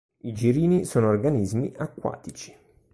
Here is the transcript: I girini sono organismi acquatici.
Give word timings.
I 0.23 0.31
girini 0.31 0.83
sono 0.83 1.09
organismi 1.09 1.71
acquatici. 1.77 2.55